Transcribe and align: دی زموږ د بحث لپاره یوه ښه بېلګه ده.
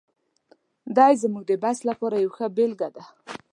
دی 0.95 1.13
زموږ 1.23 1.43
د 1.47 1.51
بحث 1.63 1.79
لپاره 1.89 2.15
یوه 2.23 2.33
ښه 2.37 2.47
بېلګه 2.57 2.89
ده. 2.95 3.03